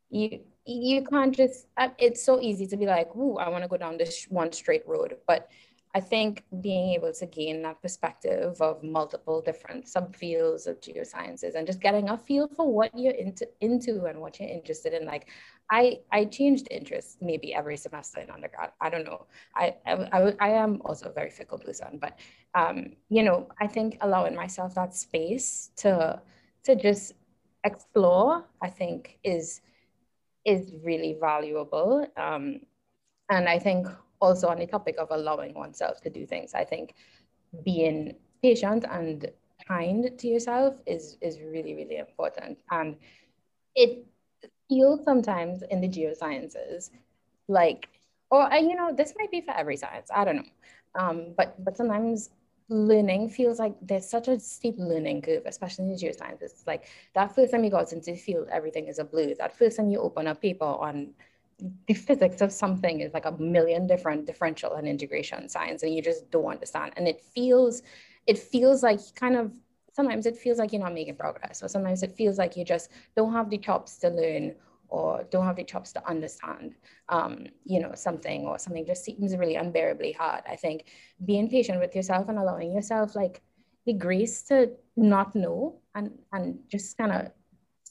[0.10, 1.68] you you can't just
[1.98, 4.88] it's so easy to be like ooh i want to go down this one straight
[4.88, 5.50] road but
[5.96, 11.66] I think being able to gain that perspective of multiple different subfields of geosciences and
[11.66, 15.06] just getting a feel for what you're into, into and what you're interested in.
[15.06, 15.28] Like,
[15.70, 18.72] I I changed interests maybe every semester in undergrad.
[18.80, 19.26] I don't know.
[19.56, 22.20] I I, I am also a very fickle person, but
[22.56, 26.22] um, you know, I think allowing myself that space to
[26.64, 27.14] to just
[27.64, 29.62] explore, I think is
[30.46, 32.08] is really valuable.
[32.16, 32.62] Um,
[33.30, 33.88] and I think
[34.20, 36.96] also on the topic of allowing oneself to do things, I think
[37.64, 39.30] being patient and
[39.68, 42.96] kind to yourself is is really really important and
[43.76, 44.06] it
[44.70, 46.92] feels sometimes in the geosciences
[47.48, 47.90] like
[48.30, 50.52] or you know this might be for every science i don't know
[50.96, 52.30] um, but but sometimes
[52.70, 56.42] learning feels like there's such a steep learning curve, especially in geoscience.
[56.42, 59.34] It's like that first time you got into the field, everything is a blur.
[59.38, 61.14] That first time you open a paper on
[61.88, 66.02] the physics of something is like a million different differential and integration signs, and you
[66.02, 66.94] just don't understand.
[66.98, 67.82] And it feels,
[68.28, 69.52] it feels like kind of
[69.94, 72.92] sometimes it feels like you're not making progress, or sometimes it feels like you just
[73.16, 74.54] don't have the chops to learn
[74.90, 76.76] or don't have the chops to understand,
[77.10, 80.44] um, you know, something or something just seems really unbearably hard.
[80.48, 80.86] I think
[81.26, 83.42] being patient with yourself and allowing yourself like
[83.86, 87.32] the grace to not know and and just kind of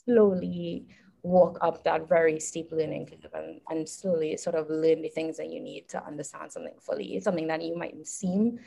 [0.04, 0.86] slowly
[1.26, 5.36] walk up that very steep learning curve and, and slowly sort of learn the things
[5.36, 7.20] that you need to understand something fully.
[7.20, 8.58] something that you might seem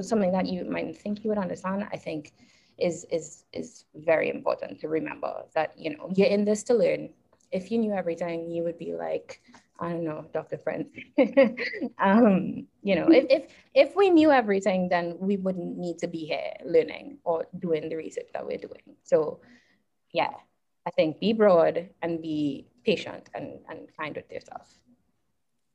[0.00, 1.86] something that you might think you would understand.
[1.92, 2.32] I think
[2.78, 7.10] is is is very important to remember that you know you're in this to learn
[7.52, 9.42] if you knew everything, you would be like,
[9.78, 10.58] I don't know, Dr.
[10.58, 10.86] Friend.
[11.98, 16.26] um, you know, if, if if we knew everything, then we wouldn't need to be
[16.26, 18.96] here learning or doing the research that we're doing.
[19.02, 19.40] So
[20.12, 20.30] yeah,
[20.90, 24.74] I think be broad and be patient and, and kind with yourself.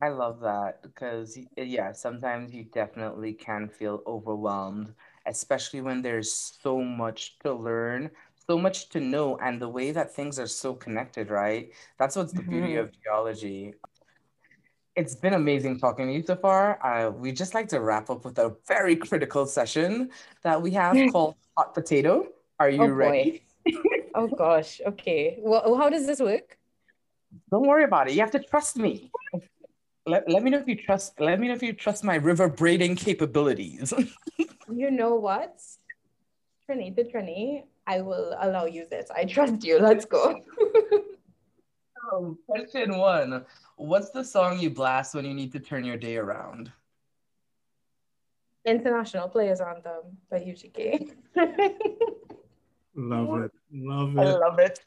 [0.01, 4.93] I love that because yeah, sometimes you definitely can feel overwhelmed,
[5.25, 8.11] especially when there's so much to learn
[8.47, 11.71] so much to know and the way that things are so connected, right?
[11.97, 12.51] That's what's the mm-hmm.
[12.51, 13.73] beauty of geology.
[14.95, 16.79] It's been amazing talking to you so far.
[16.85, 20.09] Uh, we just like to wrap up with a very critical session
[20.43, 22.27] that we have called Hot Potato.
[22.59, 23.45] Are you oh, ready?
[24.15, 24.81] Oh gosh.
[24.85, 25.37] Okay.
[25.39, 26.57] Well, how does this work?
[27.51, 28.13] Don't worry about it.
[28.13, 29.11] You have to trust me.
[30.07, 31.19] Let, let me know if you trust.
[31.19, 33.93] Let me know if you trust my river braiding capabilities.
[34.71, 35.59] you know what,
[36.69, 39.09] Trini, the Trini, I will allow you this.
[39.15, 39.79] I trust you.
[39.79, 40.39] Let's go.
[42.13, 43.45] um, question one
[43.77, 46.71] What's the song you blast when you need to turn your day around?
[48.63, 51.11] International Players Anthem by UGK.
[52.95, 53.51] love it.
[53.71, 54.19] Love it.
[54.19, 54.79] I love it.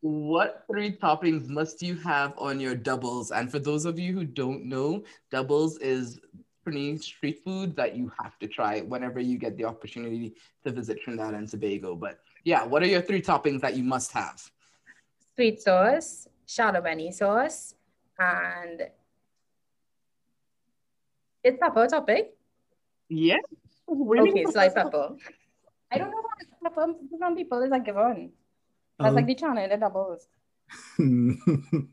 [0.00, 3.30] What three toppings must you have on your doubles?
[3.30, 6.20] And for those of you who don't know, doubles is
[6.62, 11.00] Trinidad street food that you have to try whenever you get the opportunity to visit
[11.02, 11.94] Trinidad and Tobago.
[11.94, 14.42] But yeah, what are your three toppings that you must have?
[15.36, 17.74] Sweet sauce, shadow sauce,
[18.18, 18.82] and
[21.42, 22.28] it's pepper topping.
[23.08, 23.38] Yeah.
[23.88, 25.16] Okay, sliced pepper.
[25.92, 28.32] I don't know how what pepper some people is a given.
[28.98, 30.28] That's um, like the chana in the doubles.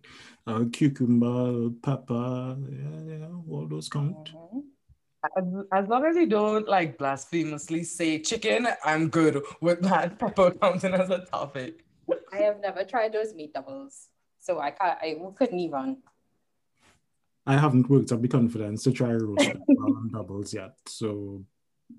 [0.47, 4.31] uh, cucumber, pepper, yeah, yeah, all those count.
[4.33, 4.59] Mm-hmm.
[5.37, 10.51] As, as long as you don't like blasphemously say chicken, I'm good with that pepper
[10.51, 11.85] counting as a topic.
[12.33, 14.07] I have never tried those meat doubles,
[14.39, 14.97] so I can't.
[15.01, 15.97] I couldn't even.
[17.45, 19.51] I haven't worked up the confidence to try roast
[20.11, 21.43] doubles yet, so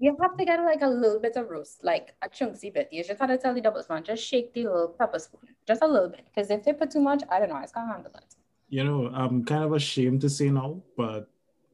[0.01, 2.89] you have to get like a little bit of roast, like a chunky bit.
[2.93, 5.87] You just gotta tell the double spoon, just shake the little pepper spoon, just a
[5.87, 6.27] little bit.
[6.27, 8.35] Because if they put too much, I don't know, I can't handle it.
[8.69, 11.29] You know, I'm kind of ashamed to say now, but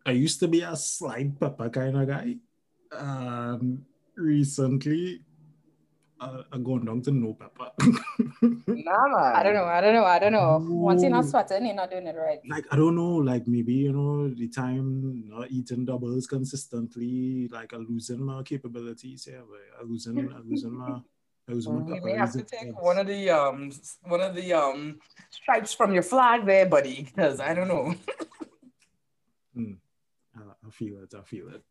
[0.05, 2.37] I used to be a slight pepper kind of guy.
[2.93, 3.85] Um,
[4.17, 5.23] recently,
[6.21, 7.71] uh, I'm going down to no pepper.
[8.67, 9.37] nah, man.
[9.37, 9.65] I don't know.
[9.65, 10.05] I don't know.
[10.05, 10.59] I don't know.
[10.69, 12.41] Once you're not sweating, you're not doing it right.
[12.49, 13.17] Like I don't know.
[13.17, 17.49] Like maybe you know the time not eating doubles consistently.
[17.49, 19.29] Like I'm losing my capabilities.
[19.31, 20.19] Yeah, but I'm losing.
[20.19, 20.99] I'm losing my.
[21.51, 24.99] You may have to take one of the um one of the um
[25.31, 27.95] stripes from your flag there, buddy, because I don't know.
[29.57, 29.79] mm,
[30.37, 31.15] I, I feel it.
[31.19, 31.63] I feel it.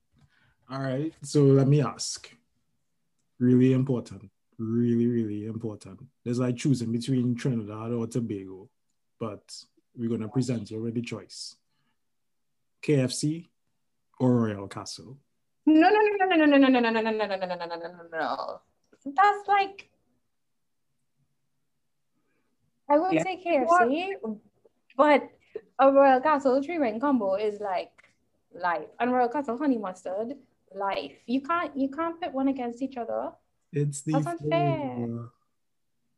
[0.68, 1.14] All right.
[1.22, 2.28] So let me ask.
[3.38, 6.00] Really important really, really important.
[6.26, 8.70] It's like choosing between Trinidad or Tobago,
[9.20, 9.54] but
[9.96, 11.56] we're going to present you with the choice
[12.84, 13.48] KFC
[14.20, 15.18] or Royal Castle.
[15.66, 17.56] No, no, no, no, no, no, no, no, no, no, no, no, no, no, no,
[17.56, 18.20] no, no, no.
[18.20, 18.62] No.
[19.06, 19.90] That's like,
[22.90, 24.14] I would say KFC,
[24.96, 25.30] but
[25.80, 27.92] a Royal Castle three ring combo is like
[28.54, 30.36] life, and Royal Castle honey mustard
[30.74, 31.14] life.
[31.26, 33.32] You can't you can't pit one against each other.
[33.74, 35.30] It's the That's unfair.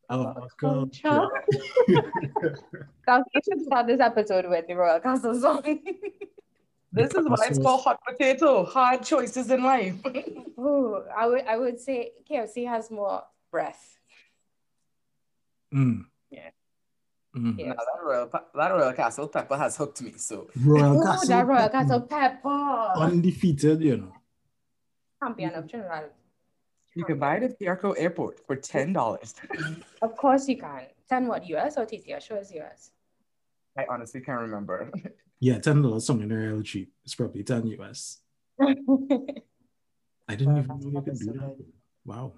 [0.09, 1.27] Of culture.
[1.87, 5.61] we should start this episode with the Royal Castle song.
[6.91, 8.65] this is why it's called hot potato.
[8.65, 9.95] Hard choices in life.
[10.57, 13.21] oh, I would I would say KFC has more
[13.51, 13.99] breath.
[15.71, 16.05] Mm.
[16.31, 16.49] Yeah.
[17.37, 17.59] Mm.
[17.59, 20.13] Yeah, that Royal, that Royal Castle pepper has hooked me.
[20.17, 24.13] So Royal Ooh, Castle, that Royal Castle pepper, undefeated, you know.
[25.21, 26.09] Champion of Trinidad.
[26.99, 29.33] You can buy it at Piarco Airport for ten dollars.
[30.01, 30.83] of course you can.
[31.07, 32.27] Ten what US or TTS?
[32.27, 32.91] Show us US.
[33.77, 34.91] I honestly can't remember.
[35.41, 36.91] Yeah, ten dollars something real cheap.
[37.05, 38.19] It's probably ten US.
[38.59, 41.55] I didn't even know you could do that.
[42.03, 42.33] Wow.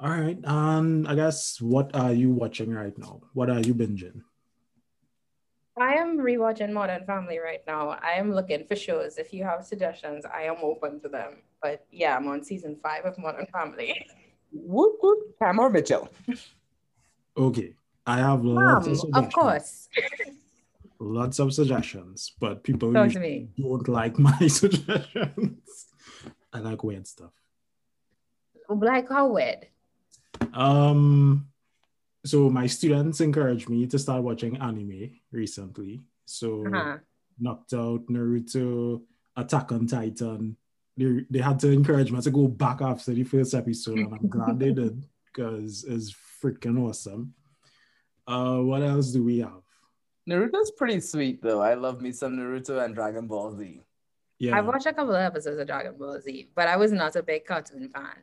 [0.00, 0.36] All right.
[0.44, 3.20] Um, I guess what are you watching right now?
[3.34, 4.22] What are you binging?
[5.78, 7.90] I am rewatching Modern Family right now.
[8.02, 9.16] I am looking for shows.
[9.16, 11.38] If you have suggestions, I am open to them.
[11.62, 13.94] But yeah, I'm on season five of Modern Family.
[14.52, 16.08] Whoop whoop, Pam or Mitchell?
[17.36, 17.74] Okay.
[18.06, 19.26] I have lots Mom, of suggestions.
[19.26, 19.88] of course.
[20.98, 23.62] Lots of suggestions, but people Talk to usually me.
[23.68, 25.86] don't like my suggestions.
[26.52, 27.32] I like weird stuff.
[28.68, 29.66] Like how weird.
[30.54, 31.48] Um,
[32.24, 36.00] so my students encouraged me to start watching anime recently.
[36.24, 36.98] So Uh-huh.
[37.38, 39.02] knocked out Naruto,
[39.36, 40.56] Attack on Titan.
[40.98, 44.28] They, they had to encourage me to go back after the first episode, and I'm
[44.28, 47.34] glad they did because it's freaking awesome.
[48.26, 49.62] Uh, what else do we have?
[50.28, 51.62] Naruto's pretty sweet though.
[51.62, 53.80] I love me some Naruto and Dragon Ball Z.
[54.40, 57.16] Yeah, I've watched a couple of episodes of Dragon Ball Z, but I was not
[57.16, 58.22] a big cartoon fan.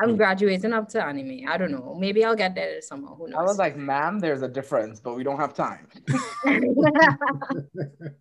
[0.00, 0.16] I'm Hmm.
[0.16, 1.46] graduating up to anime.
[1.48, 1.94] I don't know.
[1.96, 3.14] Maybe I'll get there somehow.
[3.14, 3.38] Who knows?
[3.38, 5.86] I was like, ma'am, there's a difference, but we don't have time.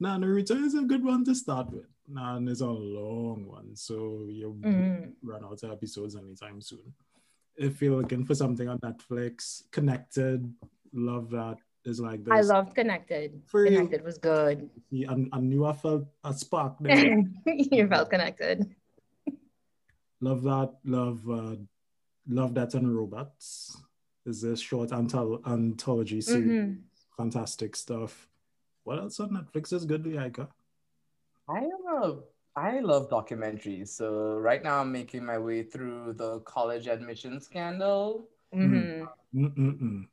[0.00, 1.86] Nah, Naruto is a good one to start with.
[2.12, 5.14] Nah, and it's a long one, so you Mhm.
[5.22, 6.92] run out of episodes anytime soon.
[7.56, 10.52] If you're looking for something on Netflix, Connected,
[10.92, 11.58] love that.
[11.84, 12.32] Is like this.
[12.32, 13.42] I loved Connected.
[13.50, 14.70] Connected was good.
[14.94, 17.24] I, I knew I felt a spark there.
[17.46, 18.76] you felt connected.
[20.20, 20.74] love that.
[20.84, 21.56] Love, uh,
[22.28, 23.82] love that and robots.
[24.26, 26.46] Is a short antholo- anthology series?
[26.52, 26.82] Mhm.
[27.16, 28.28] Fantastic stuff.
[28.84, 30.48] What else on Netflix is good, Yaika?
[31.48, 32.20] I am a
[32.54, 33.88] I love documentaries.
[33.88, 38.28] So right now I'm making my way through the college admission scandal.
[38.54, 39.08] Mhm.
[39.34, 40.06] Mm-mm-mm.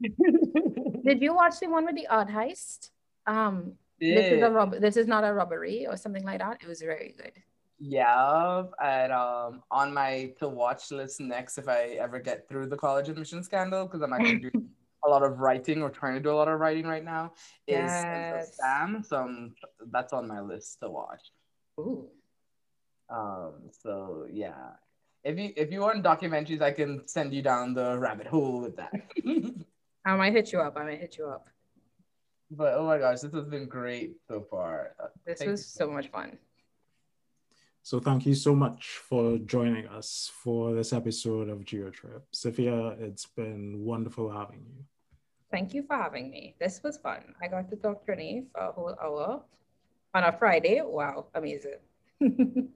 [1.04, 2.90] Did you watch the one with the odd heist?
[3.26, 6.62] Um, this is a rob- This is not a robbery or something like that.
[6.62, 7.32] It was very good.
[7.80, 12.76] Yeah, and um, on my to watch list next if I ever get through the
[12.76, 14.68] college admission scandal because I'm actually doing
[15.04, 17.32] a lot of writing or trying to do a lot of writing right now
[17.66, 18.56] is Yes.
[18.56, 19.02] Sam.
[19.02, 19.54] So I'm,
[19.90, 21.22] that's on my list to watch.
[21.80, 22.08] Ooh.
[23.10, 24.70] Um, so yeah,
[25.24, 28.76] if you if you want documentaries, I can send you down the rabbit hole with
[28.76, 28.92] that.
[30.04, 30.76] I might hit you up.
[30.76, 31.46] I might hit you up.
[32.50, 34.94] but oh my gosh, this has been great so far.
[35.02, 35.84] Uh, This thank was you.
[35.86, 36.38] so much fun.
[37.82, 42.22] So thank you so much for joining us for this episode of GeoTrip.
[42.32, 44.84] Safiya, it's been wonderful having you.
[45.52, 46.56] Thank you for having me.
[46.58, 47.34] This was fun.
[47.40, 49.42] I got to talk to Renee for a whole hour
[50.14, 50.80] on a Friday.
[50.82, 51.78] Wow, amazing.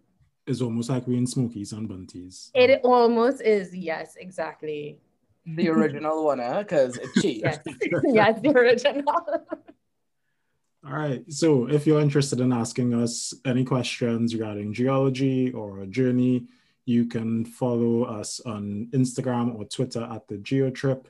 [0.46, 2.52] It's almost like we're in Smokies and Bunties.
[2.54, 3.74] it almost is.
[3.74, 5.00] Yes, exactly.
[5.44, 6.62] the original one, huh?
[6.62, 7.42] because it's cheap.
[7.42, 7.58] Yes,
[8.04, 9.02] yes, the original.
[10.86, 11.24] All right.
[11.32, 16.46] So if you're interested in asking us any questions regarding geology or a journey,
[16.84, 21.06] you can follow us on Instagram or Twitter at the GeoTrip.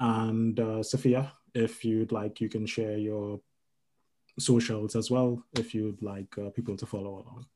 [0.00, 3.40] And uh, Safiya, if you'd like, you can share your
[4.38, 7.46] socials as well if you'd like uh, people to follow along.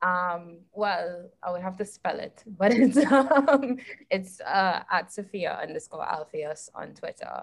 [0.00, 3.78] Um, well, I would have to spell it, but it's um,
[4.10, 7.42] it's uh, at Safiya underscore Alpheus on Twitter.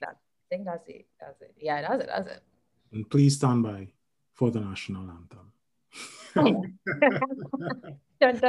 [0.00, 1.06] That, I think that's it.
[1.20, 1.54] That's it.
[1.58, 2.08] Yeah, that's it.
[2.08, 2.42] That's it.
[2.92, 3.88] And please stand by
[4.34, 5.52] for the national anthem.
[8.20, 8.40] Dun,